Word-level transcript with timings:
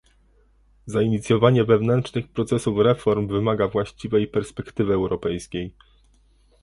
Zainicjowanie 0.85 1.63
wewnętrznych 1.63 2.27
procesów 2.27 2.79
reform 2.79 3.27
wymaga 3.27 3.67
właściwej 3.67 4.27
perspektywy 4.27 4.93
europejskiej 4.93 5.73